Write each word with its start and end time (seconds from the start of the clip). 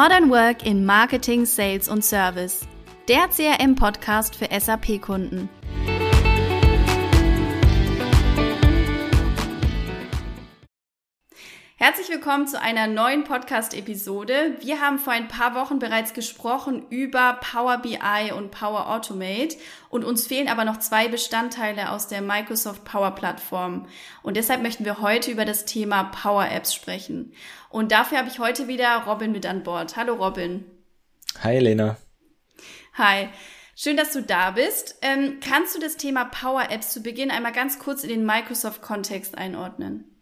Modern 0.00 0.30
Work 0.30 0.64
in 0.64 0.86
Marketing, 0.86 1.44
Sales 1.44 1.88
und 1.88 2.04
Service. 2.04 2.60
Der 3.08 3.26
CRM-Podcast 3.26 4.36
für 4.36 4.46
SAP-Kunden. 4.48 5.48
Herzlich 11.80 12.08
willkommen 12.08 12.48
zu 12.48 12.60
einer 12.60 12.88
neuen 12.88 13.22
Podcast-Episode. 13.22 14.56
Wir 14.58 14.80
haben 14.80 14.98
vor 14.98 15.12
ein 15.12 15.28
paar 15.28 15.54
Wochen 15.54 15.78
bereits 15.78 16.12
gesprochen 16.12 16.84
über 16.90 17.38
Power 17.40 17.78
BI 17.78 18.32
und 18.36 18.50
Power 18.50 18.90
Automate 18.90 19.56
und 19.88 20.02
uns 20.02 20.26
fehlen 20.26 20.48
aber 20.48 20.64
noch 20.64 20.78
zwei 20.80 21.06
Bestandteile 21.06 21.92
aus 21.92 22.08
der 22.08 22.20
Microsoft 22.20 22.82
Power 22.82 23.12
Plattform. 23.12 23.86
Und 24.24 24.36
deshalb 24.36 24.60
möchten 24.60 24.84
wir 24.84 25.00
heute 25.00 25.30
über 25.30 25.44
das 25.44 25.66
Thema 25.66 26.02
Power 26.02 26.50
Apps 26.50 26.74
sprechen. 26.74 27.32
Und 27.70 27.92
dafür 27.92 28.18
habe 28.18 28.28
ich 28.28 28.40
heute 28.40 28.66
wieder 28.66 29.04
Robin 29.06 29.30
mit 29.30 29.46
an 29.46 29.62
Bord. 29.62 29.96
Hallo 29.96 30.14
Robin. 30.14 30.64
Hi 31.44 31.60
Lena. 31.60 31.96
Hi. 32.94 33.28
Schön, 33.76 33.96
dass 33.96 34.10
du 34.10 34.20
da 34.20 34.50
bist. 34.50 34.96
Ähm, 35.00 35.38
kannst 35.40 35.76
du 35.76 35.80
das 35.80 35.96
Thema 35.96 36.24
Power 36.24 36.72
Apps 36.72 36.92
zu 36.92 37.04
Beginn 37.04 37.30
einmal 37.30 37.52
ganz 37.52 37.78
kurz 37.78 38.02
in 38.02 38.08
den 38.08 38.26
Microsoft-Kontext 38.26 39.38
einordnen? 39.38 40.17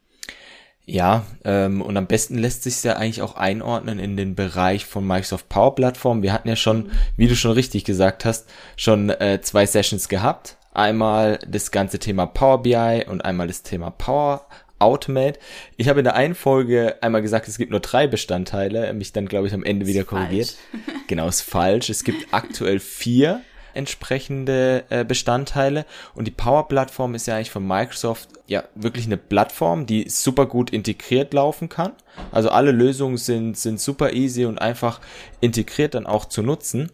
Ja, 0.89 1.27
ähm, 1.45 1.83
und 1.83 1.97
am 1.97 2.07
besten 2.07 2.39
lässt 2.39 2.63
sich 2.63 2.81
ja 2.85 2.95
eigentlich 2.95 3.21
auch 3.21 3.35
einordnen 3.35 3.99
in 3.99 4.17
den 4.17 4.37
Bereich 4.37 4.87
von 4.87 5.05
Microsoft 5.05 5.49
Power 5.49 5.75
Plattform. 5.75 6.23
Wir 6.23 6.33
hatten 6.33 6.49
ja 6.49 6.55
schon, 6.55 6.93
wie 7.17 7.27
du 7.27 7.35
schon 7.35 7.51
richtig 7.51 7.85
gesagt 7.85 8.25
hast, 8.25 8.49
schon 8.77 9.11
äh, 9.11 9.41
zwei 9.43 9.67
Sessions 9.67 10.09
gehabt. 10.09 10.57
Einmal 10.73 11.41
das 11.49 11.73
ganze 11.73 11.99
Thema 11.99 12.27
Power 12.27 12.63
BI 12.63 13.05
und 13.09 13.25
einmal 13.25 13.49
das 13.49 13.65
Thema 13.65 13.91
Power 13.91 14.47
Automate. 14.79 15.41
Ich 15.77 15.89
habe 15.89 16.01
in 16.01 16.05
der 16.05 16.15
einen 16.15 16.35
Folge 16.35 16.97
einmal 17.01 17.23
gesagt, 17.23 17.49
es 17.49 17.59
gibt 17.59 17.71
nur 17.71 17.81
drei 17.81 18.07
Bestandteile, 18.07 18.93
mich 18.93 19.13
dann, 19.13 19.27
glaube 19.27 19.47
ich, 19.47 19.55
am 19.55 19.65
Ende 19.65 19.87
wieder 19.87 20.05
korrigiert. 20.05 20.57
genau, 21.09 21.27
ist 21.29 21.41
falsch. 21.41 21.89
Es 21.89 22.05
gibt 22.05 22.33
aktuell 22.33 22.79
vier 22.79 23.41
entsprechende 23.77 24.85
äh, 24.89 25.05
Bestandteile. 25.05 25.87
Und 26.15 26.27
die 26.27 26.33
Power-Plattform 26.33 27.15
ist 27.15 27.27
ja 27.27 27.37
eigentlich 27.37 27.51
von 27.51 27.67
Microsoft 27.67 28.31
ja 28.47 28.65
wirklich 28.75 29.07
eine 29.07 29.17
Plattform, 29.17 29.87
die 29.87 30.09
super 30.09 30.47
gut 30.47 30.71
integriert 30.71 31.33
laufen 31.35 31.69
kann. 31.69 31.93
Also 32.33 32.51
alle 32.51 32.73
Lösungen 32.73 33.17
sind, 33.17 33.57
sind 33.57 33.81
super 33.81 34.13
easy 34.13 34.45
und 34.45 34.59
einfach 34.61 35.01
integriert 35.41 35.95
dann 35.95 36.07
auch 36.07 36.25
zu 36.25 36.43
nutzen. 36.43 36.91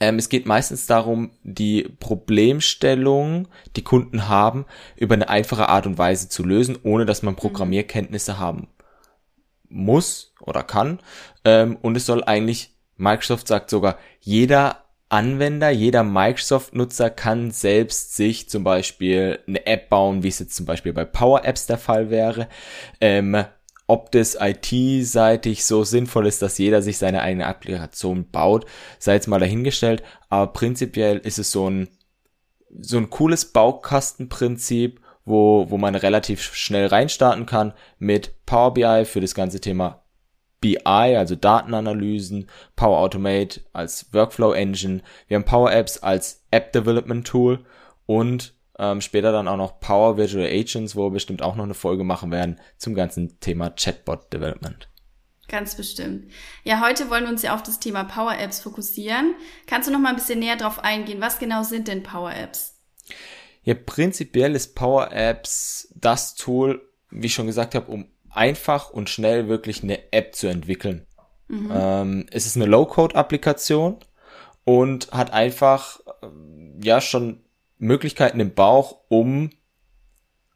Ähm, 0.00 0.16
es 0.18 0.28
geht 0.28 0.46
meistens 0.46 0.86
darum, 0.86 1.32
die 1.42 1.88
Problemstellungen, 1.98 3.48
die 3.76 3.82
Kunden 3.82 4.28
haben, 4.28 4.64
über 4.96 5.14
eine 5.14 5.28
einfache 5.28 5.68
Art 5.68 5.86
und 5.86 5.98
Weise 5.98 6.28
zu 6.28 6.44
lösen, 6.44 6.78
ohne 6.82 7.04
dass 7.04 7.22
man 7.22 7.34
mhm. 7.34 7.38
Programmierkenntnisse 7.38 8.38
haben 8.38 8.68
muss 9.68 10.34
oder 10.40 10.62
kann. 10.62 11.00
Ähm, 11.44 11.76
und 11.82 11.96
es 11.96 12.06
soll 12.06 12.24
eigentlich, 12.24 12.74
Microsoft 12.96 13.48
sagt 13.48 13.70
sogar, 13.70 13.98
jeder 14.20 14.84
Anwender, 15.10 15.70
jeder 15.70 16.04
Microsoft-Nutzer 16.04 17.08
kann 17.08 17.50
selbst 17.50 18.14
sich 18.14 18.48
zum 18.50 18.62
Beispiel 18.62 19.38
eine 19.46 19.66
App 19.66 19.88
bauen, 19.88 20.22
wie 20.22 20.28
es 20.28 20.38
jetzt 20.38 20.54
zum 20.54 20.66
Beispiel 20.66 20.92
bei 20.92 21.04
Power 21.04 21.44
Apps 21.44 21.66
der 21.66 21.78
Fall 21.78 22.10
wäre. 22.10 22.48
Ähm, 23.00 23.44
ob 23.86 24.12
das 24.12 24.36
IT-seitig 24.38 25.64
so 25.64 25.82
sinnvoll 25.82 26.26
ist, 26.26 26.42
dass 26.42 26.58
jeder 26.58 26.82
sich 26.82 26.98
seine 26.98 27.22
eigene 27.22 27.46
Applikation 27.46 28.30
baut, 28.30 28.66
sei 28.98 29.14
jetzt 29.14 29.28
mal 29.28 29.40
dahingestellt. 29.40 30.02
Aber 30.28 30.52
prinzipiell 30.52 31.16
ist 31.16 31.38
es 31.38 31.52
so 31.52 31.70
ein, 31.70 31.88
so 32.78 32.98
ein 32.98 33.08
cooles 33.08 33.46
Baukastenprinzip, 33.46 35.00
wo, 35.24 35.70
wo 35.70 35.78
man 35.78 35.94
relativ 35.94 36.42
schnell 36.54 36.86
reinstarten 36.86 37.46
kann 37.46 37.72
mit 37.98 38.44
Power 38.44 38.74
BI 38.74 39.04
für 39.06 39.22
das 39.22 39.34
ganze 39.34 39.60
Thema 39.60 40.02
BI, 40.60 40.78
also 40.84 41.34
Datenanalysen, 41.36 42.48
Power 42.76 42.98
Automate 42.98 43.60
als 43.72 44.12
Workflow 44.12 44.52
Engine, 44.52 45.02
wir 45.26 45.36
haben 45.36 45.44
Power 45.44 45.72
Apps 45.72 45.98
als 45.98 46.44
App 46.50 46.72
Development 46.72 47.26
Tool 47.26 47.64
und 48.06 48.54
ähm, 48.78 49.00
später 49.00 49.32
dann 49.32 49.48
auch 49.48 49.56
noch 49.56 49.80
Power 49.80 50.16
Virtual 50.16 50.46
Agents, 50.46 50.96
wo 50.96 51.06
wir 51.06 51.10
bestimmt 51.10 51.42
auch 51.42 51.56
noch 51.56 51.64
eine 51.64 51.74
Folge 51.74 52.04
machen 52.04 52.30
werden 52.30 52.60
zum 52.76 52.94
ganzen 52.94 53.40
Thema 53.40 53.70
Chatbot 53.70 54.32
Development. 54.32 54.88
Ganz 55.48 55.74
bestimmt. 55.76 56.30
Ja, 56.62 56.82
heute 56.82 57.08
wollen 57.08 57.24
wir 57.24 57.30
uns 57.30 57.42
ja 57.42 57.54
auf 57.54 57.62
das 57.62 57.80
Thema 57.80 58.04
Power 58.04 58.38
Apps 58.38 58.60
fokussieren. 58.60 59.34
Kannst 59.66 59.88
du 59.88 59.92
noch 59.92 59.98
mal 59.98 60.10
ein 60.10 60.16
bisschen 60.16 60.38
näher 60.40 60.56
drauf 60.56 60.78
eingehen? 60.78 61.20
Was 61.20 61.38
genau 61.38 61.62
sind 61.62 61.88
denn 61.88 62.02
Power 62.02 62.34
Apps? 62.34 62.76
Ja, 63.62 63.74
prinzipiell 63.74 64.54
ist 64.54 64.74
Power 64.74 65.10
Apps 65.10 65.92
das 65.94 66.34
Tool, 66.34 66.86
wie 67.10 67.26
ich 67.26 67.34
schon 67.34 67.46
gesagt 67.46 67.74
habe, 67.74 67.90
um 67.90 68.06
einfach 68.30 68.90
und 68.90 69.10
schnell 69.10 69.48
wirklich 69.48 69.82
eine 69.82 70.12
App 70.12 70.34
zu 70.34 70.46
entwickeln. 70.46 71.06
Mhm. 71.48 71.70
Ähm, 71.72 72.26
es 72.30 72.46
ist 72.46 72.56
eine 72.56 72.66
Low-Code-Applikation 72.66 73.96
und 74.64 75.10
hat 75.12 75.32
einfach 75.32 76.00
äh, 76.22 76.26
ja 76.82 77.00
schon 77.00 77.40
Möglichkeiten 77.78 78.40
im 78.40 78.54
Bauch, 78.54 79.00
um 79.08 79.50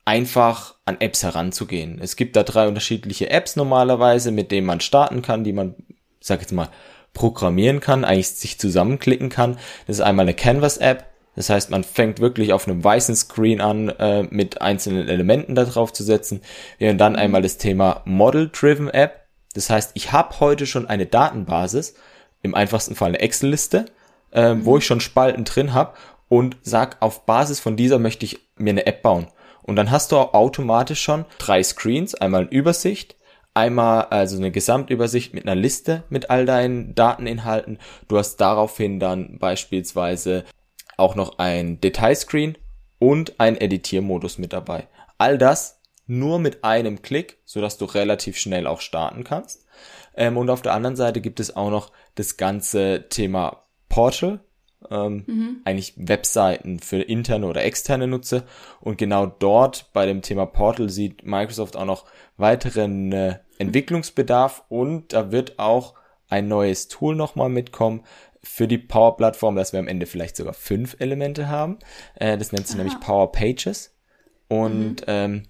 einfach 0.04 0.74
an 0.84 0.96
Apps 1.00 1.22
heranzugehen. 1.22 1.98
Es 2.00 2.16
gibt 2.16 2.36
da 2.36 2.42
drei 2.42 2.66
unterschiedliche 2.66 3.30
Apps 3.30 3.56
normalerweise, 3.56 4.32
mit 4.32 4.50
denen 4.50 4.66
man 4.66 4.80
starten 4.80 5.22
kann, 5.22 5.44
die 5.44 5.52
man, 5.52 5.76
sag 6.20 6.40
jetzt 6.40 6.52
mal, 6.52 6.68
programmieren 7.14 7.80
kann, 7.80 8.04
eigentlich 8.04 8.30
sich 8.30 8.58
zusammenklicken 8.58 9.28
kann. 9.28 9.58
Das 9.86 9.96
ist 9.96 10.02
einmal 10.02 10.24
eine 10.24 10.34
Canvas-App, 10.34 11.11
das 11.34 11.48
heißt, 11.48 11.70
man 11.70 11.84
fängt 11.84 12.20
wirklich 12.20 12.52
auf 12.52 12.68
einem 12.68 12.84
weißen 12.84 13.16
Screen 13.16 13.60
an, 13.60 13.88
äh, 13.88 14.24
mit 14.24 14.60
einzelnen 14.60 15.08
Elementen 15.08 15.54
da 15.54 15.64
drauf 15.64 15.92
zu 15.92 16.04
setzen. 16.04 16.42
Wir 16.78 16.90
haben 16.90 16.98
dann 16.98 17.16
einmal 17.16 17.42
das 17.42 17.58
Thema 17.58 18.02
Model-Driven 18.04 18.90
App. 18.90 19.26
Das 19.54 19.70
heißt, 19.70 19.92
ich 19.94 20.12
habe 20.12 20.40
heute 20.40 20.66
schon 20.66 20.86
eine 20.86 21.06
Datenbasis, 21.06 21.94
im 22.42 22.54
einfachsten 22.54 22.94
Fall 22.94 23.08
eine 23.08 23.20
Excel-Liste, 23.20 23.86
äh, 24.30 24.54
wo 24.60 24.78
ich 24.78 24.86
schon 24.86 25.00
Spalten 25.00 25.44
drin 25.44 25.72
habe 25.72 25.94
und 26.28 26.56
sag, 26.62 27.00
auf 27.00 27.24
Basis 27.24 27.60
von 27.60 27.76
dieser 27.76 27.98
möchte 27.98 28.26
ich 28.26 28.40
mir 28.56 28.70
eine 28.70 28.86
App 28.86 29.02
bauen. 29.02 29.28
Und 29.62 29.76
dann 29.76 29.90
hast 29.90 30.12
du 30.12 30.16
auch 30.16 30.34
automatisch 30.34 31.00
schon 31.00 31.24
drei 31.38 31.62
Screens, 31.62 32.14
einmal 32.14 32.42
eine 32.42 32.50
Übersicht, 32.50 33.16
einmal 33.54 34.06
also 34.06 34.36
eine 34.36 34.50
Gesamtübersicht 34.50 35.34
mit 35.34 35.46
einer 35.46 35.54
Liste 35.54 36.04
mit 36.08 36.30
all 36.30 36.46
deinen 36.46 36.94
Dateninhalten. 36.94 37.78
Du 38.08 38.18
hast 38.18 38.36
daraufhin 38.36 38.98
dann 38.98 39.38
beispielsweise 39.38 40.44
auch 40.96 41.14
noch 41.14 41.38
ein 41.38 41.80
Detailscreen 41.80 42.58
und 42.98 43.40
ein 43.40 43.60
Editiermodus 43.60 44.38
mit 44.38 44.52
dabei. 44.52 44.88
All 45.18 45.38
das 45.38 45.80
nur 46.06 46.38
mit 46.38 46.64
einem 46.64 47.02
Klick, 47.02 47.38
sodass 47.44 47.78
du 47.78 47.84
relativ 47.84 48.36
schnell 48.36 48.66
auch 48.66 48.80
starten 48.80 49.24
kannst. 49.24 49.66
Ähm, 50.14 50.36
und 50.36 50.50
auf 50.50 50.62
der 50.62 50.74
anderen 50.74 50.96
Seite 50.96 51.20
gibt 51.20 51.40
es 51.40 51.56
auch 51.56 51.70
noch 51.70 51.90
das 52.14 52.36
ganze 52.36 53.06
Thema 53.08 53.62
Portal, 53.88 54.40
ähm, 54.90 55.24
mhm. 55.26 55.56
eigentlich 55.64 55.94
Webseiten 55.96 56.80
für 56.80 57.02
interne 57.02 57.46
oder 57.46 57.64
externe 57.64 58.06
Nutzer. 58.06 58.42
Und 58.80 58.98
genau 58.98 59.26
dort 59.26 59.90
bei 59.92 60.06
dem 60.06 60.22
Thema 60.22 60.46
Portal 60.46 60.88
sieht 60.88 61.24
Microsoft 61.24 61.76
auch 61.76 61.84
noch 61.84 62.04
weiteren 62.36 63.12
äh, 63.12 63.38
Entwicklungsbedarf 63.58 64.64
und 64.68 65.12
da 65.12 65.30
wird 65.30 65.58
auch 65.58 65.94
ein 66.28 66.48
neues 66.48 66.88
Tool 66.88 67.14
nochmal 67.14 67.50
mitkommen, 67.50 68.04
für 68.42 68.66
die 68.66 68.78
Power-Plattform, 68.78 69.56
dass 69.56 69.72
wir 69.72 69.80
am 69.80 69.88
Ende 69.88 70.06
vielleicht 70.06 70.36
sogar 70.36 70.54
fünf 70.54 70.96
Elemente 70.98 71.48
haben. 71.48 71.78
Äh, 72.14 72.36
das 72.38 72.52
nennt 72.52 72.66
sich 72.66 72.76
Aha. 72.76 72.84
nämlich 72.84 73.00
Power 73.00 73.32
Pages 73.32 73.94
und 74.48 75.02
mhm. 75.02 75.06
ähm, 75.06 75.42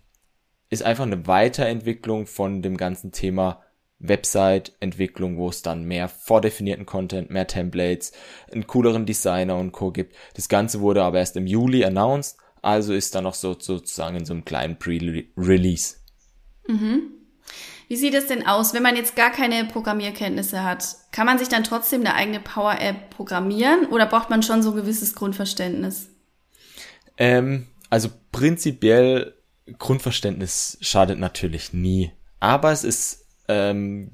ist 0.68 0.82
einfach 0.82 1.04
eine 1.04 1.26
Weiterentwicklung 1.26 2.26
von 2.26 2.62
dem 2.62 2.76
ganzen 2.76 3.12
Thema 3.12 3.62
Website-Entwicklung, 3.98 5.38
wo 5.38 5.48
es 5.48 5.62
dann 5.62 5.84
mehr 5.84 6.08
vordefinierten 6.08 6.86
Content, 6.86 7.30
mehr 7.30 7.46
Templates, 7.46 8.12
einen 8.50 8.66
cooleren 8.66 9.06
Designer 9.06 9.56
und 9.56 9.72
Co. 9.72 9.92
gibt. 9.92 10.16
Das 10.34 10.48
Ganze 10.48 10.80
wurde 10.80 11.02
aber 11.02 11.18
erst 11.18 11.36
im 11.36 11.46
Juli 11.46 11.84
announced, 11.84 12.36
also 12.62 12.94
ist 12.94 13.14
da 13.14 13.20
noch 13.20 13.34
so, 13.34 13.56
sozusagen 13.58 14.16
in 14.16 14.24
so 14.24 14.34
einem 14.34 14.44
kleinen 14.44 14.78
Pre-Release. 14.78 15.96
Mhm. 16.66 17.21
Wie 17.88 17.96
sieht 17.96 18.14
es 18.14 18.26
denn 18.26 18.46
aus, 18.46 18.74
wenn 18.74 18.82
man 18.82 18.96
jetzt 18.96 19.16
gar 19.16 19.30
keine 19.30 19.64
Programmierkenntnisse 19.64 20.62
hat? 20.62 20.96
Kann 21.10 21.26
man 21.26 21.38
sich 21.38 21.48
dann 21.48 21.64
trotzdem 21.64 22.00
eine 22.00 22.14
eigene 22.14 22.40
Power-App 22.40 23.10
programmieren 23.10 23.86
oder 23.86 24.06
braucht 24.06 24.30
man 24.30 24.42
schon 24.42 24.62
so 24.62 24.70
ein 24.70 24.76
gewisses 24.76 25.14
Grundverständnis? 25.14 26.08
Ähm, 27.18 27.66
also 27.90 28.08
prinzipiell 28.30 29.34
Grundverständnis 29.78 30.78
schadet 30.80 31.18
natürlich 31.18 31.72
nie. 31.72 32.12
Aber 32.40 32.72
es 32.72 32.84
ist 32.84 33.26
ähm, 33.48 34.10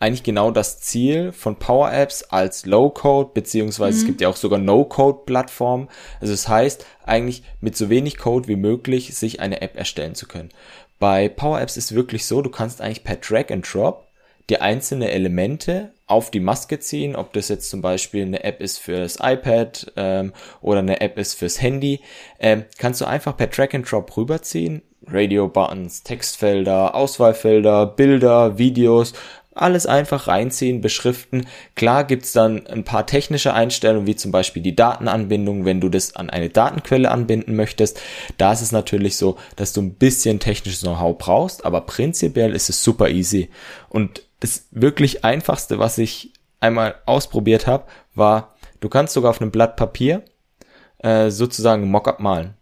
eigentlich 0.00 0.22
genau 0.22 0.50
das 0.50 0.80
Ziel 0.80 1.32
von 1.32 1.58
Power 1.58 1.92
Apps 1.92 2.22
als 2.22 2.66
Low-Code, 2.66 3.30
beziehungsweise 3.34 3.96
mhm. 3.96 4.00
es 4.00 4.06
gibt 4.06 4.20
ja 4.20 4.28
auch 4.28 4.36
sogar 4.36 4.58
No-Code-Plattformen. 4.58 5.88
Also 6.20 6.32
es 6.32 6.42
das 6.42 6.48
heißt 6.48 6.86
eigentlich 7.04 7.42
mit 7.60 7.76
so 7.76 7.90
wenig 7.90 8.16
Code 8.16 8.48
wie 8.48 8.56
möglich 8.56 9.14
sich 9.16 9.40
eine 9.40 9.60
App 9.60 9.76
erstellen 9.76 10.14
zu 10.14 10.26
können. 10.26 10.50
Bei 10.98 11.28
Power 11.28 11.60
Apps 11.60 11.76
ist 11.76 11.94
wirklich 11.94 12.26
so, 12.26 12.42
du 12.42 12.50
kannst 12.50 12.80
eigentlich 12.80 13.04
per 13.04 13.16
Drag 13.16 13.50
and 13.50 13.72
Drop 13.72 14.08
die 14.50 14.60
einzelne 14.60 15.10
Elemente 15.10 15.92
auf 16.06 16.30
die 16.30 16.40
Maske 16.40 16.78
ziehen, 16.80 17.16
ob 17.16 17.32
das 17.34 17.48
jetzt 17.48 17.68
zum 17.68 17.82
Beispiel 17.82 18.22
eine 18.22 18.44
App 18.44 18.62
ist 18.62 18.78
fürs 18.78 19.18
iPad 19.20 19.92
ähm, 19.96 20.32
oder 20.62 20.78
eine 20.78 21.00
App 21.00 21.18
ist 21.18 21.34
fürs 21.34 21.60
Handy, 21.60 22.00
ähm, 22.40 22.64
kannst 22.78 23.00
du 23.00 23.04
einfach 23.04 23.36
per 23.36 23.48
Drag 23.48 23.74
and 23.74 23.90
Drop 23.90 24.16
rüberziehen. 24.16 24.82
Radio-Buttons, 25.06 26.02
Textfelder, 26.02 26.94
Auswahlfelder, 26.94 27.86
Bilder, 27.86 28.58
Videos, 28.58 29.14
alles 29.62 29.86
einfach 29.86 30.28
reinziehen, 30.28 30.80
beschriften. 30.80 31.46
Klar 31.74 32.04
gibt's 32.04 32.32
dann 32.32 32.66
ein 32.66 32.84
paar 32.84 33.06
technische 33.06 33.54
Einstellungen, 33.54 34.06
wie 34.06 34.16
zum 34.16 34.32
Beispiel 34.32 34.62
die 34.62 34.76
Datenanbindung, 34.76 35.64
wenn 35.64 35.80
du 35.80 35.88
das 35.88 36.16
an 36.16 36.30
eine 36.30 36.48
Datenquelle 36.48 37.10
anbinden 37.10 37.56
möchtest. 37.56 38.00
Da 38.36 38.52
ist 38.52 38.62
es 38.62 38.72
natürlich 38.72 39.16
so, 39.16 39.36
dass 39.56 39.72
du 39.72 39.82
ein 39.82 39.94
bisschen 39.94 40.40
technisches 40.40 40.80
Know-how 40.80 41.16
brauchst, 41.18 41.64
aber 41.64 41.82
prinzipiell 41.82 42.54
ist 42.54 42.68
es 42.68 42.82
super 42.82 43.08
easy. 43.08 43.50
Und 43.88 44.22
das 44.40 44.66
wirklich 44.70 45.24
einfachste, 45.24 45.78
was 45.78 45.98
ich 45.98 46.32
einmal 46.60 46.96
ausprobiert 47.06 47.66
habe, 47.66 47.84
war, 48.14 48.54
du 48.80 48.88
kannst 48.88 49.14
sogar 49.14 49.30
auf 49.30 49.40
einem 49.40 49.50
Blatt 49.50 49.76
Papier 49.76 50.22
äh, 50.98 51.30
sozusagen 51.30 51.90
Mockup 51.90 52.20
malen. 52.20 52.54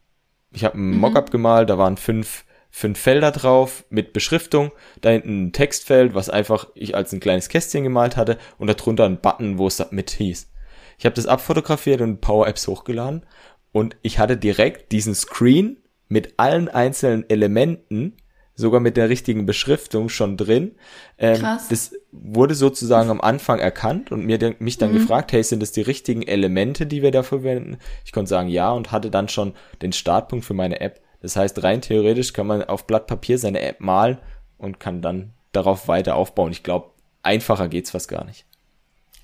Ich 0.53 0.65
habe 0.65 0.79
ein 0.79 0.91
mhm. 0.93 0.99
Mockup 0.99 1.31
gemalt, 1.31 1.71
da 1.71 1.79
waren 1.79 1.97
fünf 1.97 2.45
fünf 2.77 2.99
Felder 2.99 3.31
drauf 3.31 3.87
mit 3.89 4.13
Beschriftung, 4.13 4.71
da 5.01 5.09
hinten 5.09 5.47
ein 5.47 5.53
Textfeld, 5.55 6.15
was 6.15 6.29
einfach 6.29 6.69
ich 6.75 6.95
als 6.95 7.11
ein 7.11 7.21
kleines 7.21 7.49
Kästchen 7.49 7.85
gemalt 7.85 8.19
hatte 8.19 8.37
und 8.59 8.67
darunter 8.67 9.07
ein 9.07 9.19
Button, 9.19 9.57
wo 9.57 9.69
es 9.69 9.79
Submit 9.79 10.11
hieß. 10.11 10.53
Ich 10.99 11.07
habe 11.07 11.15
das 11.15 11.27
abfotografiert 11.27 12.03
und 12.03 12.21
Power 12.21 12.47
Apps 12.47 12.69
hochgeladen 12.69 13.25
und 13.73 13.97
ich 14.03 14.19
hatte 14.19 14.37
direkt 14.37 14.93
diesen 14.93 15.15
Screen 15.15 15.79
mit 16.09 16.35
allen 16.37 16.69
einzelnen 16.69 17.25
Elementen, 17.31 18.19
sogar 18.55 18.81
mit 18.81 18.99
der 18.99 19.09
richtigen 19.09 19.47
Beschriftung 19.47 20.11
schon 20.11 20.37
drin. 20.37 20.75
Ähm, 21.17 21.41
Krass. 21.41 21.69
Das 21.69 21.93
wurde 22.13 22.55
sozusagen 22.55 23.09
am 23.09 23.23
Anfang 23.23 23.59
erkannt 23.59 24.13
und 24.13 24.27
mir 24.27 24.55
mich 24.59 24.77
dann 24.77 24.91
mhm. 24.91 24.99
gefragt, 24.99 25.33
hey, 25.33 25.43
sind 25.43 25.63
das 25.63 25.73
die 25.73 25.81
richtigen 25.81 26.25
Elemente, 26.25 26.85
die 26.85 27.01
wir 27.01 27.11
da 27.11 27.23
verwenden? 27.23 27.79
Ich 28.05 28.13
konnte 28.13 28.29
sagen 28.29 28.51
ja 28.51 28.71
und 28.71 28.93
hatte 28.93 29.11
dann 29.11 29.31
schon 29.31 29.55
den 29.81 29.95
Startpunkt 29.95 30.45
für 30.45 30.53
meine 30.53 30.81
App 30.83 31.01
das 31.27 31.35
heißt, 31.35 31.65
rein 31.65 31.83
theoretisch 31.83 32.33
kann 32.33 32.47
man 32.47 32.63
auf 32.63 32.87
Blatt 32.87 33.09
Papier 33.09 33.37
seine 33.37 33.61
App 33.61 33.81
malen 33.81 34.19
und 34.59 34.79
kann 34.79 35.03
dann 35.03 35.33
darauf 35.51 35.89
weiter 35.89 36.15
aufbauen. 36.15 36.53
Ich 36.53 36.63
glaube, 36.63 36.93
einfacher 37.25 37.67
geht's 37.67 37.91
fast 37.91 38.07
gar 38.07 38.25
nicht. 38.25 38.45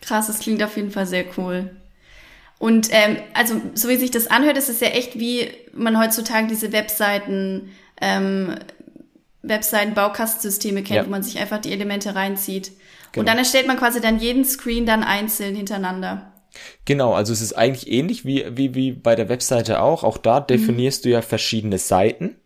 Krass, 0.00 0.26
das 0.26 0.40
klingt 0.40 0.64
auf 0.64 0.76
jeden 0.76 0.90
Fall 0.90 1.06
sehr 1.06 1.26
cool. 1.38 1.70
Und 2.58 2.88
ähm, 2.90 3.18
also 3.34 3.54
so 3.74 3.88
wie 3.88 3.94
sich 3.94 4.10
das 4.10 4.26
anhört, 4.26 4.58
ist 4.58 4.68
es 4.68 4.80
ja 4.80 4.88
echt 4.88 5.20
wie 5.20 5.48
man 5.72 5.96
heutzutage 5.96 6.48
diese 6.48 6.72
Webseiten, 6.72 7.70
ähm, 8.00 8.56
Webseiten-Baukastensysteme 9.42 10.82
kennt, 10.82 10.96
ja. 10.96 11.06
wo 11.06 11.10
man 11.10 11.22
sich 11.22 11.38
einfach 11.38 11.58
die 11.58 11.70
Elemente 11.70 12.16
reinzieht. 12.16 12.72
Genau. 13.12 13.20
Und 13.20 13.28
dann 13.28 13.38
erstellt 13.38 13.68
man 13.68 13.76
quasi 13.76 14.00
dann 14.00 14.18
jeden 14.18 14.44
Screen 14.44 14.86
dann 14.86 15.04
einzeln 15.04 15.54
hintereinander. 15.54 16.31
Genau, 16.84 17.14
also 17.14 17.32
es 17.32 17.40
ist 17.40 17.52
eigentlich 17.52 17.90
ähnlich 17.90 18.24
wie, 18.24 18.44
wie, 18.50 18.74
wie 18.74 18.92
bei 18.92 19.14
der 19.14 19.28
Webseite 19.28 19.80
auch. 19.80 20.04
Auch 20.04 20.18
da 20.18 20.40
definierst 20.40 21.04
mhm. 21.04 21.08
du 21.08 21.12
ja 21.14 21.22
verschiedene 21.22 21.78
Seiten, 21.78 22.36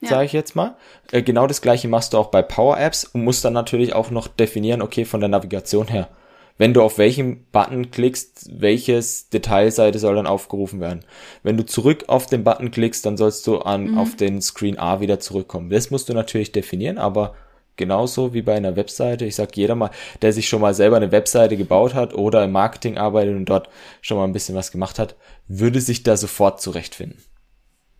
ja. 0.00 0.08
sage 0.08 0.26
ich 0.26 0.32
jetzt 0.32 0.56
mal. 0.56 0.76
Äh, 1.12 1.22
genau 1.22 1.46
das 1.46 1.62
gleiche 1.62 1.88
machst 1.88 2.12
du 2.12 2.18
auch 2.18 2.28
bei 2.28 2.42
Power 2.42 2.78
Apps 2.78 3.04
und 3.04 3.24
musst 3.24 3.44
dann 3.44 3.52
natürlich 3.52 3.94
auch 3.94 4.10
noch 4.10 4.28
definieren, 4.28 4.82
okay, 4.82 5.04
von 5.04 5.20
der 5.20 5.28
Navigation 5.28 5.88
her. 5.88 6.08
Wenn 6.56 6.72
du 6.72 6.82
auf 6.82 6.98
welchen 6.98 7.46
Button 7.46 7.90
klickst, 7.90 8.48
welches 8.60 9.28
Detailseite 9.28 9.98
soll 9.98 10.14
dann 10.14 10.28
aufgerufen 10.28 10.80
werden. 10.80 11.00
Wenn 11.42 11.56
du 11.56 11.66
zurück 11.66 12.04
auf 12.06 12.26
den 12.26 12.44
Button 12.44 12.70
klickst, 12.70 13.04
dann 13.04 13.16
sollst 13.16 13.44
du 13.48 13.58
an, 13.58 13.90
mhm. 13.90 13.98
auf 13.98 14.14
den 14.14 14.40
Screen 14.40 14.78
A 14.78 15.00
wieder 15.00 15.18
zurückkommen. 15.18 15.70
Das 15.70 15.90
musst 15.90 16.08
du 16.08 16.14
natürlich 16.14 16.52
definieren, 16.52 16.98
aber 16.98 17.34
genauso 17.76 18.34
wie 18.34 18.42
bei 18.42 18.54
einer 18.54 18.76
Webseite. 18.76 19.24
Ich 19.24 19.36
sag 19.36 19.56
jeder 19.56 19.74
mal, 19.74 19.90
der 20.22 20.32
sich 20.32 20.48
schon 20.48 20.60
mal 20.60 20.74
selber 20.74 20.96
eine 20.96 21.12
Webseite 21.12 21.56
gebaut 21.56 21.94
hat 21.94 22.14
oder 22.14 22.44
im 22.44 22.52
Marketing 22.52 22.98
arbeitet 22.98 23.36
und 23.36 23.46
dort 23.46 23.68
schon 24.00 24.18
mal 24.18 24.24
ein 24.24 24.32
bisschen 24.32 24.54
was 24.54 24.72
gemacht 24.72 24.98
hat, 24.98 25.16
würde 25.48 25.80
sich 25.80 26.02
da 26.02 26.16
sofort 26.16 26.60
zurechtfinden. 26.60 27.22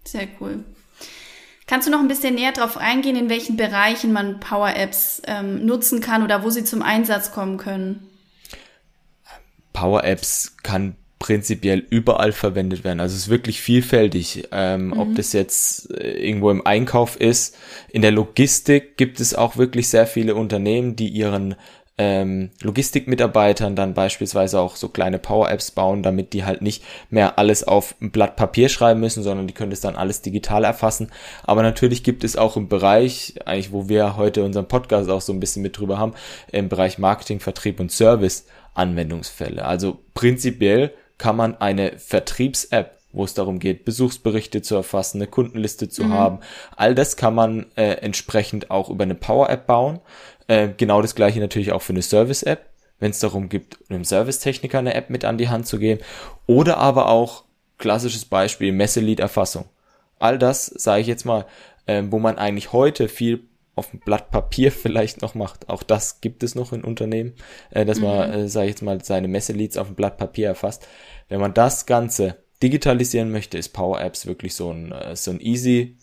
Sehr 0.05 0.29
cool. 0.41 0.65
Kannst 1.67 1.89
du 1.89 1.91
noch 1.91 2.01
ein 2.01 2.09
bisschen 2.09 2.35
näher 2.35 2.53
darauf 2.53 2.77
eingehen, 2.77 3.17
in 3.17 3.31
welchen 3.31 3.57
Bereichen 3.57 4.13
man 4.13 4.39
Power 4.39 4.77
Apps 4.77 5.23
ähm, 5.27 5.65
nutzen 5.65 6.01
kann 6.01 6.23
oder 6.23 6.45
wo 6.45 6.51
sie 6.51 6.65
zum 6.65 6.83
Einsatz 6.83 7.33
kommen 7.33 7.57
können? 7.57 8.11
Power 9.73 10.05
Apps 10.05 10.57
kann 10.63 10.97
prinzipiell 11.25 11.83
überall 11.89 12.33
verwendet 12.33 12.85
werden. 12.85 13.01
Also 13.01 13.15
es 13.15 13.23
ist 13.23 13.29
wirklich 13.31 13.63
vielfältig, 13.63 14.47
ähm, 14.53 14.89
mhm. 14.89 14.99
ob 14.99 15.15
das 15.15 15.33
jetzt 15.33 15.91
äh, 15.91 16.23
irgendwo 16.23 16.51
im 16.51 16.67
Einkauf 16.67 17.19
ist. 17.19 17.57
In 17.89 18.03
der 18.03 18.11
Logistik 18.11 18.99
gibt 18.99 19.21
es 19.21 19.35
auch 19.35 19.57
wirklich 19.57 19.89
sehr 19.89 20.07
viele 20.07 20.35
Unternehmen, 20.35 20.97
die 20.97 21.09
ihren 21.09 21.55
ähm, 21.97 22.51
Logistikmitarbeitern 22.61 23.75
dann 23.75 23.95
beispielsweise 23.95 24.61
auch 24.61 24.77
so 24.77 24.91
kleine 24.91 25.19
Power-Apps 25.19 25.71
bauen, 25.71 26.03
damit 26.03 26.35
die 26.35 26.45
halt 26.45 26.61
nicht 26.61 26.85
mehr 27.09 27.39
alles 27.39 27.67
auf 27.67 27.95
ein 28.03 28.11
Blatt 28.11 28.37
Papier 28.37 28.69
schreiben 28.69 29.01
müssen, 29.01 29.23
sondern 29.23 29.47
die 29.47 29.55
können 29.55 29.71
das 29.71 29.81
dann 29.81 29.97
alles 29.97 30.21
digital 30.21 30.63
erfassen. 30.63 31.11
Aber 31.43 31.63
natürlich 31.63 32.05
gibt 32.05 32.23
es 32.23 32.37
auch 32.37 32.59
im 32.59 32.69
Bereich, 32.69 33.37
eigentlich 33.47 33.73
wo 33.73 33.89
wir 33.89 34.19
heute 34.19 34.45
unseren 34.45 34.69
Podcast 34.69 35.09
auch 35.09 35.23
so 35.23 35.33
ein 35.33 35.41
bisschen 35.41 35.63
mit 35.63 35.79
drüber 35.79 35.97
haben, 35.97 36.13
im 36.53 36.69
Bereich 36.69 36.99
Marketing, 36.99 37.41
Vertrieb 37.41 37.81
und 37.81 37.91
Service 37.91 38.45
Anwendungsfälle. 38.75 39.65
Also 39.65 40.01
prinzipiell 40.13 40.93
kann 41.19 41.37
man 41.37 41.57
eine 41.61 41.99
Vertriebs-App, 41.99 42.99
wo 43.13 43.25
es 43.25 43.35
darum 43.35 43.59
geht, 43.59 43.85
Besuchsberichte 43.85 44.63
zu 44.63 44.75
erfassen, 44.75 45.19
eine 45.19 45.29
Kundenliste 45.29 45.89
zu 45.89 46.05
mhm. 46.05 46.13
haben. 46.13 46.39
All 46.77 46.95
das 46.95 47.17
kann 47.17 47.35
man 47.35 47.67
äh, 47.77 47.93
entsprechend 47.95 48.71
auch 48.71 48.91
über 48.91 49.05
eine 49.05 49.15
Power-App 49.15 49.67
bauen. 49.67 50.01
Äh, 50.49 50.71
genau 50.77 51.01
das 51.01 51.15
gleiche 51.15 51.41
natürlich 51.41 51.73
auch 51.73 51.83
für 51.83 51.93
eine 51.93 52.03
Service-App, 52.03 52.69
wenn 52.99 53.13
es 53.13 53.21
darum 53.21 53.49
geht, 53.49 53.79
einem 53.89 54.05
Servicetechniker 54.05 54.79
eine 54.79 54.95
App 54.95 55.11
mit 55.11 55.25
an 55.25 55.39
die 55.39 55.49
Hand 55.49 55.67
zu 55.67 55.79
geben. 55.79 56.01
Oder 56.47 56.79
aber 56.79 57.09
auch 57.09 57.45
klassisches 57.79 58.25
Beispiel 58.25 58.73
Messeliederfassung. 58.73 59.67
All 60.19 60.39
das, 60.39 60.67
sage 60.67 61.03
ich 61.03 61.07
jetzt 61.07 61.25
mal, 61.25 61.47
äh, 61.87 62.03
wo 62.09 62.19
man 62.19 62.39
eigentlich 62.39 62.73
heute 62.73 63.09
viel 63.09 63.45
auf 63.75 63.91
dem 63.91 64.01
Blatt 64.01 64.31
Papier 64.31 64.73
vielleicht 64.73 65.23
noch 65.23 65.35
macht. 65.35 65.69
Auch 65.69 65.83
das 65.83 66.21
gibt 66.21 66.43
es 66.43 66.55
noch 66.55 66.73
in 66.73 66.85
Unternehmen, 66.85 67.35
äh, 67.71 67.85
dass 67.85 67.99
mhm. 67.99 68.05
man, 68.05 68.33
äh, 68.33 68.49
sage 68.49 68.67
ich 68.67 68.73
jetzt 68.73 68.83
mal, 68.83 69.03
seine 69.03 69.29
Messeleads 69.29 69.77
auf 69.77 69.89
dem 69.89 69.97
Blatt 69.97 70.19
Papier 70.19 70.49
erfasst. 70.49 70.87
Wenn 71.29 71.41
man 71.41 71.55
das 71.55 71.87
Ganze 71.87 72.37
digitalisieren 72.63 73.31
möchte, 73.31 73.59
ist 73.59 73.71
Power 73.71 74.01
Apps 74.01 74.27
wirklich 74.27 74.55
so 74.55 74.71
ein, 74.71 74.93
äh, 74.93 75.17
so 75.17 75.31
ein 75.31 75.41
easy 75.41 75.99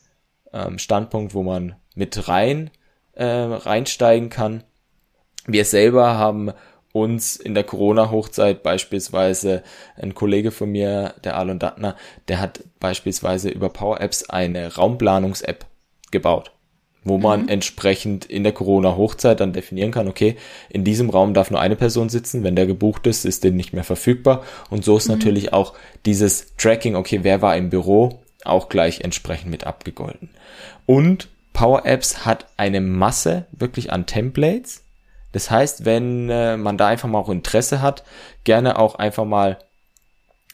ähm, 0.53 0.77
Standpunkt, 0.79 1.33
wo 1.33 1.43
man 1.43 1.75
mit 1.95 2.27
rein 2.27 2.71
äh, 3.13 3.25
reinsteigen 3.25 4.29
kann. 4.29 4.63
Wir 5.45 5.65
selber 5.65 6.17
haben 6.17 6.51
uns 6.93 7.37
in 7.37 7.53
der 7.53 7.63
Corona-Hochzeit 7.63 8.63
beispielsweise 8.63 9.63
ein 9.95 10.13
Kollege 10.13 10.51
von 10.51 10.69
mir, 10.69 11.15
der 11.23 11.37
Alon 11.37 11.57
Dattner, 11.57 11.95
der 12.27 12.39
hat 12.41 12.63
beispielsweise 12.79 13.49
über 13.49 13.69
Power 13.69 14.01
Apps 14.01 14.29
eine 14.29 14.75
Raumplanungs-App 14.75 15.65
gebaut 16.11 16.51
wo 17.03 17.17
man 17.17 17.43
mhm. 17.43 17.49
entsprechend 17.49 18.25
in 18.25 18.43
der 18.43 18.51
Corona-Hochzeit 18.51 19.39
dann 19.39 19.53
definieren 19.53 19.91
kann, 19.91 20.07
okay, 20.07 20.35
in 20.69 20.83
diesem 20.83 21.09
Raum 21.09 21.33
darf 21.33 21.49
nur 21.49 21.59
eine 21.59 21.75
Person 21.75 22.09
sitzen, 22.09 22.43
wenn 22.43 22.55
der 22.55 22.67
gebucht 22.67 23.07
ist, 23.07 23.25
ist 23.25 23.43
der 23.43 23.51
nicht 23.51 23.73
mehr 23.73 23.83
verfügbar. 23.83 24.43
Und 24.69 24.85
so 24.85 24.97
ist 24.97 25.07
mhm. 25.07 25.15
natürlich 25.15 25.53
auch 25.53 25.73
dieses 26.05 26.55
Tracking, 26.57 26.95
okay, 26.95 27.19
wer 27.23 27.41
war 27.41 27.57
im 27.57 27.69
Büro, 27.69 28.19
auch 28.43 28.69
gleich 28.69 29.01
entsprechend 29.01 29.51
mit 29.51 29.65
abgegolten. 29.65 30.29
Und 30.85 31.29
Power 31.53 31.85
Apps 31.85 32.25
hat 32.25 32.47
eine 32.57 32.81
Masse 32.81 33.45
wirklich 33.51 33.91
an 33.91 34.05
Templates. 34.05 34.83
Das 35.31 35.49
heißt, 35.49 35.85
wenn 35.85 36.29
äh, 36.29 36.57
man 36.57 36.77
da 36.77 36.87
einfach 36.87 37.07
mal 37.07 37.19
auch 37.19 37.29
Interesse 37.29 37.81
hat, 37.81 38.03
gerne 38.43 38.77
auch 38.77 38.95
einfach 38.95 39.25
mal 39.25 39.59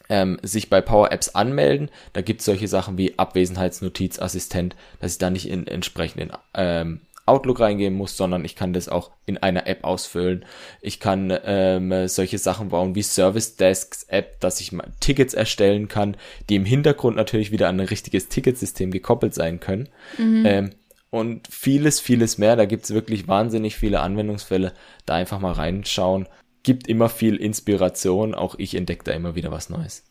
ähm, 0.08 0.38
sich 0.42 0.70
bei 0.70 0.80
Power 0.80 1.12
Apps 1.12 1.30
anmelden. 1.30 1.90
Da 2.12 2.22
gibt 2.22 2.40
es 2.40 2.46
solche 2.46 2.68
Sachen 2.68 2.98
wie 2.98 3.18
Abwesenheitsnotizassistent, 3.18 4.76
dass 5.00 5.12
ich 5.12 5.18
da 5.18 5.30
nicht 5.30 5.48
in 5.48 5.66
entsprechenden 5.66 6.32
ähm, 6.54 7.00
Outlook 7.28 7.60
reingehen 7.60 7.94
muss, 7.94 8.16
sondern 8.16 8.44
ich 8.44 8.56
kann 8.56 8.72
das 8.72 8.88
auch 8.88 9.10
in 9.26 9.36
einer 9.36 9.66
App 9.66 9.84
ausfüllen. 9.84 10.44
Ich 10.80 10.98
kann 10.98 11.32
ähm, 11.44 12.08
solche 12.08 12.38
Sachen 12.38 12.70
bauen 12.70 12.94
wie 12.94 13.02
Service 13.02 13.56
Desks 13.56 14.04
App, 14.04 14.40
dass 14.40 14.60
ich 14.60 14.72
mal 14.72 14.88
Tickets 15.00 15.34
erstellen 15.34 15.88
kann, 15.88 16.16
die 16.48 16.56
im 16.56 16.64
Hintergrund 16.64 17.16
natürlich 17.16 17.52
wieder 17.52 17.68
an 17.68 17.78
ein 17.78 17.86
richtiges 17.86 18.28
Ticketsystem 18.28 18.90
gekoppelt 18.90 19.34
sein 19.34 19.60
können. 19.60 19.90
Mhm. 20.16 20.46
Ähm, 20.46 20.70
und 21.10 21.48
vieles, 21.48 22.00
vieles 22.00 22.38
mehr. 22.38 22.56
Da 22.56 22.64
gibt's 22.64 22.92
wirklich 22.92 23.28
wahnsinnig 23.28 23.76
viele 23.76 24.00
Anwendungsfälle. 24.00 24.72
Da 25.06 25.14
einfach 25.14 25.38
mal 25.38 25.52
reinschauen 25.52 26.28
gibt 26.68 26.86
immer 26.86 27.08
viel 27.08 27.36
Inspiration. 27.36 28.34
Auch 28.34 28.54
ich 28.58 28.74
entdecke 28.74 29.02
da 29.02 29.12
immer 29.12 29.34
wieder 29.34 29.50
was 29.50 29.70
Neues. 29.70 30.04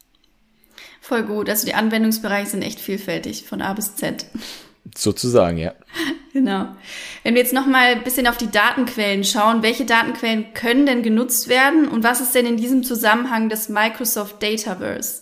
Voll 1.01 1.21
gut. 1.21 1.49
Also 1.51 1.67
die 1.67 1.75
Anwendungsbereiche 1.75 2.49
sind 2.49 2.63
echt 2.63 2.79
vielfältig, 2.79 3.45
von 3.45 3.61
A 3.61 3.73
bis 3.73 3.95
Z. 3.95 4.25
Sozusagen, 4.97 5.59
ja. 5.59 5.75
Genau. 6.33 6.67
Wenn 7.21 7.35
wir 7.35 7.41
jetzt 7.43 7.53
nochmal 7.53 7.93
ein 7.93 8.03
bisschen 8.03 8.25
auf 8.25 8.37
die 8.37 8.49
Datenquellen 8.49 9.23
schauen, 9.23 9.61
welche 9.61 9.85
Datenquellen 9.85 10.53
können 10.55 10.87
denn 10.87 11.03
genutzt 11.03 11.47
werden 11.47 11.87
und 11.87 12.03
was 12.03 12.21
ist 12.21 12.33
denn 12.33 12.47
in 12.47 12.57
diesem 12.57 12.83
Zusammenhang 12.83 13.49
das 13.49 13.69
Microsoft 13.69 14.41
Dataverse? 14.41 15.21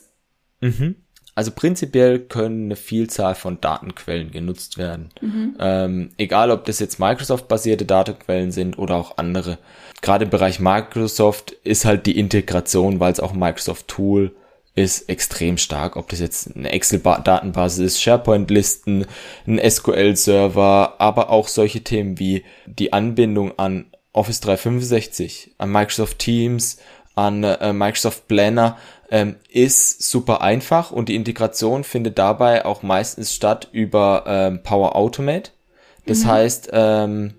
Mhm. 0.62 0.96
Also 1.36 1.51
prinzipiell 1.51 2.20
können 2.20 2.65
eine 2.65 2.77
Vielzahl 2.77 3.36
von 3.36 3.60
Datenquellen 3.60 4.32
genutzt 4.32 4.77
werden. 4.77 5.10
Mhm. 5.20 5.58
Ähm, 5.60 6.10
egal, 6.18 6.50
ob 6.50 6.63
das 6.63 6.80
jetzt 6.80 6.98
Microsoft-basierte 6.98 7.86
Datenquellen 7.86 8.54
sind 8.54 8.77
oder 8.77 8.96
auch 8.96 9.18
andere. 9.18 9.58
Gerade 10.01 10.24
im 10.24 10.30
Bereich 10.32 10.62
Microsoft 10.62 11.51
ist 11.65 11.84
halt 11.84 12.06
die 12.06 12.18
Integration, 12.18 13.01
weil 13.01 13.12
es 13.12 13.20
auch 13.20 13.34
ein 13.34 13.39
Microsoft-Tool 13.39 14.34
ist, 14.75 15.10
extrem 15.10 15.58
stark. 15.58 15.98
Ob 15.98 16.08
das 16.08 16.22
jetzt 16.22 16.56
eine 16.56 16.70
Excel-Datenbasis 16.72 17.80
ist, 17.80 18.01
SharePoint-Listen, 18.01 19.06
ein 19.46 19.70
SQL-Server, 19.70 20.96
aber 21.00 21.32
auch 21.32 21.50
solche 21.50 21.82
Themen 21.84 22.18
wie 22.18 22.46
die 22.65 22.94
Anbindung 22.94 23.60
an 23.60 23.88
Office 24.13 24.39
365, 24.39 25.56
an 25.58 25.72
Microsoft 25.72 26.20
Teams, 26.20 26.77
an 27.15 27.44
äh, 27.44 27.74
Microsoft 27.74 28.27
Planner 28.27 28.77
ähm, 29.12 29.36
ist 29.50 30.10
super 30.10 30.42
einfach 30.42 30.92
und 30.92 31.10
die 31.10 31.16
Integration 31.16 31.84
findet 31.84 32.18
dabei 32.18 32.66
auch 32.66 32.84
meistens 32.84 33.34
statt 33.34 33.70
über 33.72 34.24
ähm, 34.28 34.64
Power 34.64 34.96
Automate. 34.96 35.52
Das 36.06 36.24
mhm. 36.24 36.28
heißt, 36.28 36.70
ähm, 36.74 37.34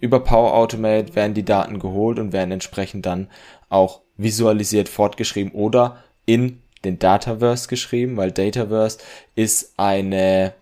über 0.00 0.20
Power 0.20 0.54
Automate 0.54 1.14
werden 1.14 1.34
die 1.34 1.44
Daten 1.44 1.78
geholt 1.78 2.18
und 2.18 2.32
werden 2.32 2.52
entsprechend 2.52 3.06
dann 3.06 3.28
auch 3.68 4.00
visualisiert 4.16 4.88
fortgeschrieben 4.88 5.52
oder 5.52 6.02
in 6.26 6.62
den 6.84 6.98
Dataverse 6.98 7.68
geschrieben, 7.68 8.16
weil 8.16 8.32
Dataverse 8.32 8.98
ist 9.34 9.74
eine 9.76 10.54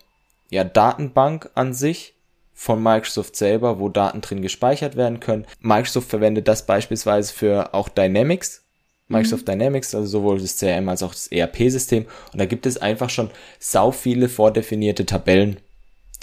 ja, 0.49 0.63
Datenbank 0.63 1.49
an 1.55 1.73
sich 1.73 2.15
von 2.53 2.83
Microsoft 2.83 3.37
selber, 3.37 3.79
wo 3.79 3.87
Daten 3.87 4.19
drin 4.19 4.41
gespeichert 4.41 4.97
werden 4.97 5.21
können. 5.21 5.45
Microsoft 5.61 6.09
verwendet 6.09 6.47
das 6.47 6.65
beispielsweise 6.65 7.33
für 7.33 7.73
auch 7.73 7.87
Dynamics, 7.87 8.65
Microsoft 9.09 9.47
mhm. 9.47 9.51
Dynamics, 9.51 9.93
also 9.93 10.07
sowohl 10.07 10.39
das 10.39 10.57
CRM 10.57 10.87
als 10.87 11.03
auch 11.03 11.13
das 11.13 11.27
ERP-System. 11.27 12.05
Und 12.31 12.39
da 12.39 12.45
gibt 12.45 12.65
es 12.65 12.77
einfach 12.77 13.09
schon 13.09 13.29
sau 13.59 13.91
viele 13.91 14.29
vordefinierte 14.29 15.05
Tabellen, 15.05 15.57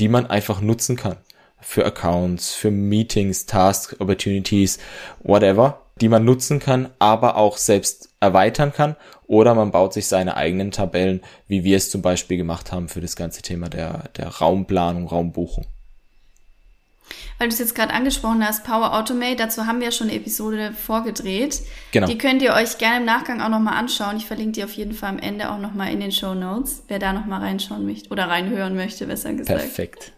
die 0.01 0.09
man 0.09 0.27
einfach 0.27 0.61
nutzen 0.61 0.97
kann. 0.97 1.17
Für 1.61 1.85
Accounts, 1.85 2.55
für 2.55 2.71
Meetings, 2.71 3.47
Tasks, 3.47 4.01
Opportunities, 4.01 4.79
whatever, 5.23 5.83
die 6.01 6.09
man 6.09 6.25
nutzen 6.25 6.61
kann, 6.61 6.91
aber 6.99 7.37
auch 7.37 7.57
selbst 7.57 8.11
erweitern 8.21 8.73
kann. 8.73 8.97
Oder 9.27 9.55
man 9.55 9.73
baut 9.73 9.93
sich 9.93 10.07
seine 10.07 10.37
eigenen 10.37 10.71
Tabellen, 10.71 11.23
wie 11.49 11.65
wir 11.65 11.77
es 11.77 11.91
zum 11.91 12.03
Beispiel 12.03 12.37
gemacht 12.37 12.71
haben 12.71 12.89
für 12.89 13.01
das 13.01 13.17
ganze 13.17 13.43
Thema 13.43 13.69
der, 13.69 14.05
der 14.17 14.29
Raumplanung, 14.29 15.09
Raumbuchung. 15.09 15.67
Weil 17.39 17.49
du 17.49 17.53
es 17.53 17.59
jetzt 17.59 17.75
gerade 17.75 17.93
angesprochen 17.93 18.47
hast, 18.47 18.65
Power 18.65 18.95
Automate, 18.95 19.37
dazu 19.37 19.67
haben 19.67 19.81
wir 19.81 19.93
schon 19.93 20.09
eine 20.09 20.17
Episode 20.17 20.73
vorgedreht. 20.73 21.63
Genau. 21.93 22.07
Die 22.07 22.19
könnt 22.19 22.43
ihr 22.43 22.55
euch 22.55 22.79
gerne 22.79 22.99
im 22.99 23.05
Nachgang 23.05 23.41
auch 23.41 23.49
nochmal 23.49 23.75
anschauen. 23.75 24.17
Ich 24.17 24.27
verlinke 24.27 24.53
die 24.53 24.65
auf 24.65 24.73
jeden 24.73 24.95
Fall 24.95 25.11
am 25.11 25.19
Ende 25.19 25.51
auch 25.51 25.59
nochmal 25.59 25.93
in 25.93 26.01
den 26.01 26.13
Show 26.13 26.35
Notes, 26.35 26.85
wer 26.89 26.99
da 26.99 27.13
nochmal 27.13 27.41
reinschauen 27.41 27.87
möchte 27.87 28.11
oder 28.11 28.29
reinhören 28.29 28.75
möchte, 28.75 29.07
besser 29.07 29.33
gesagt. 29.35 29.61
Perfekt. 29.61 30.13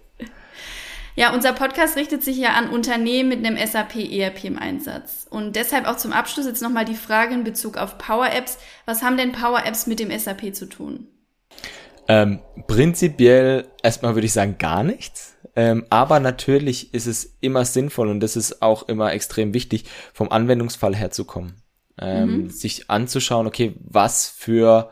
Ja, 1.18 1.35
unser 1.35 1.52
Podcast 1.52 1.97
richtet 1.97 2.23
sich 2.23 2.37
ja 2.37 2.50
an 2.50 2.71
Unternehmen 2.71 3.28
mit 3.28 3.45
einem 3.45 3.57
SAP 3.57 3.97
ERP 3.97 4.45
im 4.45 4.57
Einsatz. 4.57 5.26
Und 5.28 5.57
deshalb 5.57 5.88
auch 5.88 5.97
zum 5.97 6.12
Abschluss 6.12 6.47
jetzt 6.47 6.62
nochmal 6.62 6.85
die 6.85 6.95
Frage 6.95 7.35
in 7.35 7.42
Bezug 7.42 7.76
auf 7.76 7.99
Power 7.99 8.30
Apps. 8.33 8.59
Was 8.87 9.02
haben 9.02 9.16
denn 9.16 9.33
Power 9.33 9.66
Apps 9.66 9.88
mit 9.88 9.99
dem 9.99 10.16
SAP 10.16 10.54
zu 10.54 10.68
tun? 10.68 11.09
Ähm, 12.09 12.41
prinzipiell 12.67 13.67
erstmal 13.83 14.15
würde 14.15 14.27
ich 14.27 14.33
sagen 14.33 14.57
gar 14.59 14.83
nichts. 14.83 15.37
Ähm, 15.55 15.85
aber 15.91 16.21
natürlich 16.21 16.95
ist 16.95 17.07
es 17.07 17.37
immer 17.41 17.65
sinnvoll 17.65 18.09
und 18.09 18.21
das 18.21 18.37
ist 18.37 18.62
auch 18.62 18.88
immer 18.88 19.12
extrem 19.12 19.53
wichtig, 19.55 19.85
vom 20.15 20.31
Anwendungsfall 20.31 20.97
herzukommen. 20.97 21.62
Ähm, 22.00 22.43
mhm. 22.43 22.50
Sich 22.50 22.91
anzuschauen, 22.91 23.47
okay, 23.47 23.75
was 23.81 24.29
für 24.29 24.91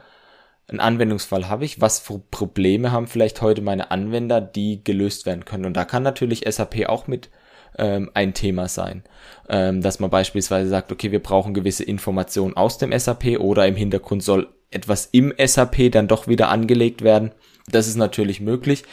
einen 0.69 0.81
Anwendungsfall 0.81 1.49
habe 1.49 1.65
ich, 1.65 1.81
was 1.81 2.01
für 2.01 2.19
Probleme 2.19 2.91
haben 2.91 3.07
vielleicht 3.07 3.41
heute 3.41 3.63
meine 3.63 3.91
Anwender, 3.93 4.41
die 4.41 4.83
gelöst 4.83 5.25
werden 5.25 5.45
können. 5.45 5.65
Und 5.65 5.77
da 5.77 5.85
kann 5.85 6.03
natürlich 6.03 6.45
SAP 6.49 6.87
auch 6.89 7.07
mit 7.07 7.31
ähm, 7.79 8.11
ein 8.15 8.35
Thema 8.35 8.69
sein, 8.69 9.05
ähm, 9.49 9.81
dass 9.83 10.01
man 10.01 10.11
beispielsweise 10.11 10.69
sagt, 10.69 10.91
okay, 10.91 11.13
wir 11.13 11.23
brauchen 11.23 11.55
gewisse 11.55 11.85
Informationen 11.85 12.57
aus 12.57 12.79
dem 12.79 12.97
SAP 12.99 13.39
oder 13.39 13.67
im 13.67 13.77
Hintergrund 13.77 14.23
soll 14.23 14.49
etwas 14.71 15.07
im 15.07 15.33
SAP 15.39 15.91
dann 15.93 16.09
doch 16.09 16.29
wieder 16.29 16.49
angelegt 16.49 17.03
werden. 17.03 17.33
Das 17.71 17.89
ist 17.89 17.97
natürlich 17.97 18.41
möglich. 18.41 18.85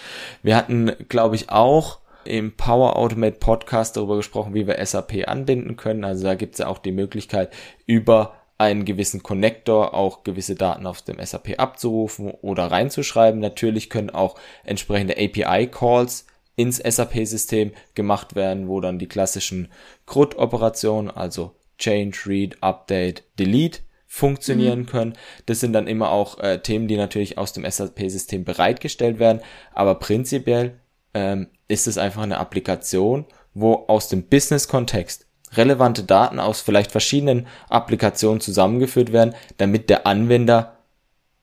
Wir 0.42 0.56
hatten, 0.56 0.92
glaube 1.10 1.36
ich, 1.36 1.50
auch 1.50 2.00
im 2.26 2.56
Power 2.56 2.96
Automate 2.96 3.38
Podcast 3.40 3.98
darüber 3.98 4.16
gesprochen, 4.16 4.54
wie 4.54 4.68
wir 4.68 4.84
SAP 4.84 5.28
anbinden 5.28 5.76
können. 5.76 6.04
Also 6.04 6.24
da 6.24 6.36
gibt 6.36 6.56
es 6.56 6.60
ja 6.60 6.68
auch 6.68 6.80
die 6.80 6.92
Möglichkeit, 6.92 7.54
über 7.86 8.36
einen 8.58 8.86
gewissen 8.86 9.24
Connector 9.24 9.94
auch 9.94 10.24
gewisse 10.24 10.56
Daten 10.56 10.86
auf 10.86 11.02
dem 11.02 11.24
SAP 11.24 11.60
abzurufen 11.60 12.32
oder 12.42 12.66
reinzuschreiben. 12.68 13.40
Natürlich 13.40 13.90
können 13.90 14.10
auch 14.10 14.36
entsprechende 14.64 15.18
API-Calls 15.18 16.28
ins 16.56 16.78
SAP-System 16.78 17.72
gemacht 17.96 18.36
werden, 18.36 18.68
wo 18.68 18.80
dann 18.80 19.00
die 19.00 19.08
klassischen 19.08 19.72
CRUD-Operationen, 20.06 21.10
also 21.10 21.56
Change, 21.78 22.18
Read, 22.28 22.58
Update, 22.62 23.24
Delete, 23.40 23.80
funktionieren 24.14 24.82
mhm. 24.82 24.86
können. 24.86 25.14
Das 25.48 25.60
sind 25.60 25.74
dann 25.74 25.88
immer 25.88 26.12
auch 26.12 26.38
äh, 26.38 26.60
Themen, 26.60 26.88
die 26.88 26.98
natürlich 26.98 27.40
aus 27.40 27.52
dem 27.52 27.68
SAP-System 27.68 28.44
bereitgestellt 28.44 29.18
werden. 29.18 29.42
Aber 29.74 29.96
prinzipiell 29.96 30.80
ähm, 31.16 31.48
ist 31.68 31.88
es 31.88 31.98
einfach 31.98 32.22
eine 32.22 32.38
Applikation, 32.38 33.26
wo 33.56 33.86
aus 33.88 34.10
dem 34.10 34.30
Business-Kontext 34.30 35.26
relevante 35.54 36.04
Daten 36.04 36.40
aus 36.40 36.62
vielleicht 36.62 36.92
verschiedenen 36.92 37.48
Applikationen 37.70 38.40
zusammengeführt 38.40 39.12
werden, 39.14 39.34
damit 39.58 39.90
der 39.90 40.06
Anwender 40.06 40.78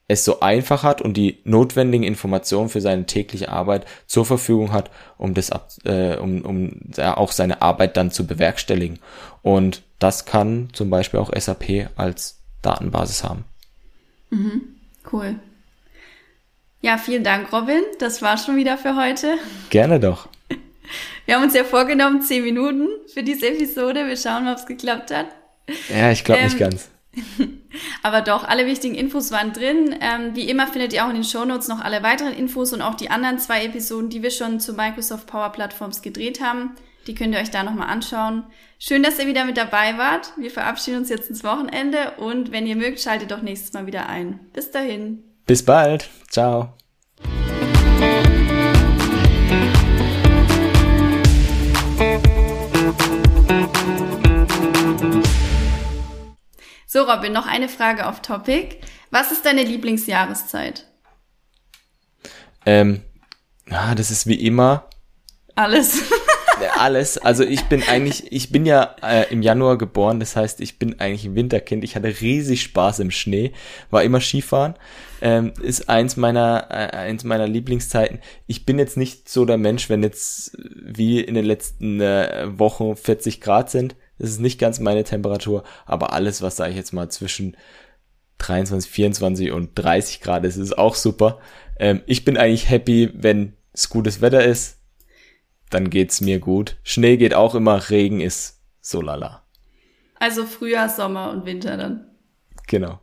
es 0.07 0.25
so 0.25 0.39
einfach 0.39 0.85
hat 0.85 1.03
und 1.03 1.17
die 1.17 1.41
notwendigen 1.43 2.05
Informationen 2.05 2.69
für 2.69 2.81
seine 2.81 3.05
tägliche 3.05 3.49
Arbeit 3.49 3.85
zur 4.07 4.25
Verfügung 4.25 4.73
hat, 4.73 4.93
um 5.19 5.35
das 5.35 5.51
äh, 5.85 6.17
um, 6.19 6.43
um 6.43 6.81
ja, 6.97 7.17
auch 7.17 7.33
seine 7.33 7.63
Arbeit 7.63 7.97
dann 7.97 8.13
zu 8.13 8.29
bewerkstelligen. 8.29 9.01
Und 9.43 9.83
das 9.99 10.25
kann 10.25 10.69
zum 10.73 10.89
Beispiel 10.89 11.19
auch 11.19 11.33
SAP 11.37 11.91
als 11.97 12.40
Datenbasis 12.63 13.25
haben. 13.25 13.45
Mhm, 14.31 14.63
cool. 15.13 15.39
Ja, 16.83 16.97
vielen 16.97 17.25
Dank, 17.25 17.53
Robin. 17.53 17.83
Das 17.99 18.23
war 18.23 18.39
schon 18.39 18.57
wieder 18.57 18.79
für 18.79 18.97
heute. 18.97 19.39
Gerne 19.69 20.01
doch. 20.01 20.29
Wir 21.27 21.37
haben 21.37 21.45
uns 21.45 21.55
ja 21.55 21.65
vorgenommen, 21.65 22.23
zehn 22.23 22.43
Minuten 22.43 22.89
für 23.13 23.23
diese 23.23 23.49
Episode. 23.49 24.07
Wir 24.07 24.17
schauen 24.17 24.45
mal, 24.45 24.53
ob 24.53 24.59
es 24.59 24.67
geklappt 24.67 25.11
hat. 25.13 25.27
Ja, 25.89 26.11
ich 26.11 26.25
glaube 26.25 26.41
ähm, 26.41 26.47
nicht 26.47 26.59
ganz. 26.59 26.89
Aber 28.03 28.23
doch, 28.23 28.45
alle 28.45 28.67
wichtigen 28.67 28.95
Infos 28.95 29.31
waren 29.31 29.53
drin. 29.53 29.95
Ähm, 30.01 30.35
wie 30.35 30.49
immer 30.49 30.67
findet 30.67 30.93
ihr 30.93 31.05
auch 31.05 31.11
in 31.11 31.17
den 31.17 31.25
Shownotes 31.25 31.69
noch 31.69 31.81
alle 31.81 32.03
weiteren 32.03 32.33
Infos 32.33 32.73
und 32.73 32.83
auch 32.83 32.95
die 32.95 33.11
anderen 33.11 33.39
zwei 33.39 33.65
Episoden, 33.65 34.11
die 34.11 34.23
wir 34.23 34.31
schon 34.31 34.59
zu 34.59 34.73
Microsoft 34.73 35.27
Power 35.27 35.51
Platforms 35.51 36.03
gedreht 36.03 36.41
haben. 36.41 36.73
Die 37.11 37.17
könnt 37.17 37.35
ihr 37.35 37.41
euch 37.41 37.51
da 37.51 37.65
nochmal 37.65 37.89
anschauen. 37.89 38.45
Schön, 38.79 39.03
dass 39.03 39.19
ihr 39.19 39.27
wieder 39.27 39.45
mit 39.45 39.57
dabei 39.57 39.99
wart. 39.99 40.33
Wir 40.37 40.53
verabschieden 40.53 40.99
uns 40.99 41.09
jetzt 41.09 41.29
ins 41.29 41.43
Wochenende 41.43 42.13
und 42.19 42.53
wenn 42.53 42.69
ihr 42.69 42.77
mögt, 42.77 43.01
schaltet 43.01 43.33
doch 43.33 43.43
nächstes 43.43 43.73
Mal 43.73 43.89
wieder 43.89 44.09
ein. 44.09 44.39
Bis 44.53 44.71
dahin. 44.71 45.25
Bis 45.45 45.65
bald. 45.65 46.09
Ciao. 46.29 46.73
So, 56.87 57.03
Robin, 57.03 57.33
noch 57.33 57.49
eine 57.49 57.69
Frage 57.69 58.07
auf 58.07 58.23
Topic. 58.23 58.77
Was 59.11 59.33
ist 59.33 59.45
deine 59.45 59.65
Lieblingsjahreszeit? 59.65 60.87
Ähm, 62.65 63.03
ah, 63.69 63.97
das 63.97 64.13
ist 64.13 64.29
wie 64.29 64.47
immer. 64.47 64.89
Alles. 65.57 66.05
alles. 66.81 67.19
Also 67.19 67.45
ich 67.45 67.65
bin 67.65 67.83
eigentlich, 67.83 68.33
ich 68.33 68.51
bin 68.51 68.65
ja 68.65 68.97
äh, 69.03 69.31
im 69.31 69.43
Januar 69.43 69.77
geboren, 69.79 70.19
das 70.19 70.35
heißt, 70.35 70.61
ich 70.61 70.79
bin 70.79 70.99
eigentlich 70.99 71.27
ein 71.27 71.35
Winterkind. 71.35 71.85
Ich 71.85 71.95
hatte 71.95 72.21
riesig 72.21 72.63
Spaß 72.63 73.01
im 73.01 73.11
Schnee, 73.11 73.53
war 73.91 74.03
immer 74.03 74.21
Skifahren. 74.21 74.75
Ähm, 75.21 75.53
ist 75.63 75.91
eins 75.91 76.17
meiner, 76.17 76.69
äh, 76.71 76.97
eins 76.97 77.25
meiner 77.25 77.47
Lieblingszeiten. 77.47 78.21
Ich 78.47 78.65
bin 78.65 78.79
jetzt 78.79 78.97
nicht 78.97 79.29
so 79.29 79.45
der 79.45 79.59
Mensch, 79.59 79.91
wenn 79.91 80.03
jetzt 80.03 80.57
wie 80.83 81.21
in 81.21 81.35
den 81.35 81.45
letzten 81.45 82.01
äh, 82.01 82.47
Wochen 82.59 82.97
40 82.97 83.43
Grad 83.43 83.71
sind. 83.71 83.97
Das 84.19 84.31
ist 84.31 84.41
nicht 84.41 84.59
ganz 84.59 84.81
meine 84.81 85.05
Temperatur, 85.05 85.65
aber 85.85 86.15
alles, 86.15 86.41
was 86.41 86.57
sage 86.57 86.71
ich 86.71 86.77
jetzt 86.77 86.93
mal 86.93 87.11
zwischen 87.11 87.57
23, 88.39 88.91
24 88.91 89.53
und 89.53 89.73
30 89.75 90.23
Grad 90.23 90.45
ist, 90.47 90.57
ist 90.57 90.79
auch 90.79 90.95
super. 90.95 91.39
Ähm, 91.79 92.01
ich 92.07 92.25
bin 92.25 92.39
eigentlich 92.39 92.71
happy, 92.71 93.11
wenn 93.15 93.53
es 93.75 93.91
gutes 93.91 94.23
Wetter 94.23 94.43
ist 94.43 94.80
dann 95.71 95.89
geht's 95.89 96.21
mir 96.21 96.39
gut. 96.39 96.77
Schnee 96.83 97.17
geht 97.17 97.35
auch 97.35 97.55
immer, 97.55 97.91
Regen 97.91 98.21
ist 98.21 98.61
so 98.81 99.01
lala. 99.01 99.45
Also 100.19 100.45
Frühjahr, 100.45 100.89
Sommer 100.89 101.31
und 101.31 101.47
Winter 101.47 101.77
dann. 101.77 102.07
Genau. 102.67 103.01